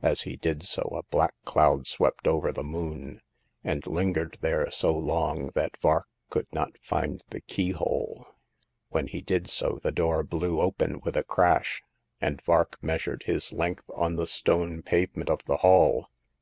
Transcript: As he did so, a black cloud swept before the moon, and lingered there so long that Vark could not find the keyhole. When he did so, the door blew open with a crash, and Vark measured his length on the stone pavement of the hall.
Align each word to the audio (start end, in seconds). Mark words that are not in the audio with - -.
As 0.00 0.22
he 0.22 0.36
did 0.36 0.62
so, 0.62 0.84
a 0.96 1.02
black 1.02 1.34
cloud 1.44 1.86
swept 1.86 2.24
before 2.24 2.50
the 2.50 2.64
moon, 2.64 3.20
and 3.62 3.86
lingered 3.86 4.38
there 4.40 4.70
so 4.70 4.96
long 4.96 5.48
that 5.48 5.76
Vark 5.82 6.06
could 6.30 6.46
not 6.50 6.78
find 6.78 7.22
the 7.28 7.42
keyhole. 7.42 8.26
When 8.88 9.06
he 9.06 9.20
did 9.20 9.50
so, 9.50 9.78
the 9.82 9.92
door 9.92 10.22
blew 10.22 10.62
open 10.62 11.00
with 11.00 11.14
a 11.14 11.24
crash, 11.24 11.82
and 12.22 12.40
Vark 12.40 12.82
measured 12.82 13.24
his 13.26 13.52
length 13.52 13.84
on 13.94 14.16
the 14.16 14.26
stone 14.26 14.80
pavement 14.80 15.28
of 15.28 15.44
the 15.44 15.58
hall. 15.58 16.08